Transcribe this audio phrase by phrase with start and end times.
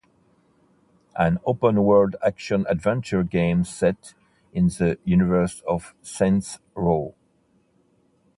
[1.15, 4.15] An open world action-adventure game set
[4.51, 7.13] in the universe of Saints Row.